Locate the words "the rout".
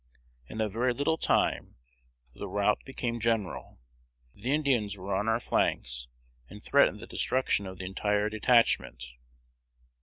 2.33-2.79